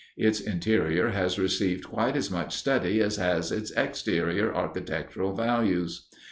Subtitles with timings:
[0.17, 6.07] Its interior has received quite as much study as has its exterior architectural values.